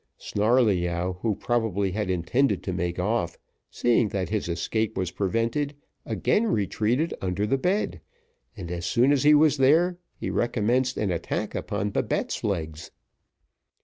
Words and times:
Snarleyyow, 0.17 1.19
who 1.21 1.35
probably 1.35 1.91
had 1.91 2.09
intended 2.09 2.63
to 2.63 2.73
make 2.73 2.97
off, 2.97 3.37
seeing 3.69 4.07
that 4.07 4.29
his 4.29 4.49
escape 4.49 4.97
was 4.97 5.11
prevented, 5.11 5.75
again 6.07 6.47
retreated 6.47 7.13
under 7.21 7.45
the 7.45 7.59
bed, 7.59 8.01
and 8.57 8.71
as 8.71 8.83
soon 8.87 9.11
as 9.11 9.21
he 9.21 9.35
was 9.35 9.57
there 9.57 9.99
he 10.17 10.31
recommenced 10.31 10.97
an 10.97 11.11
attack 11.11 11.53
upon 11.53 11.91
Babette's 11.91 12.43
legs. 12.43 12.89